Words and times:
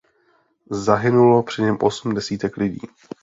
Zahynulo 0.69 1.43
při 1.43 1.61
něm 1.61 1.77
osm 1.81 2.13
desítek 2.15 2.57
lidí. 2.57 2.81